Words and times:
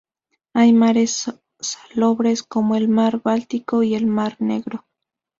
Hay 0.55 0.73
mares 0.73 1.31
salobres 1.59 2.41
como 2.41 2.73
el 2.75 2.87
Mar 2.89 3.21
báltico 3.21 3.83
y 3.83 3.93
el 3.93 4.07
Mar 4.07 4.35
negro. 4.39 4.87